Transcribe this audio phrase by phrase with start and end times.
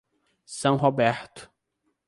[0.47, 1.47] São Roberto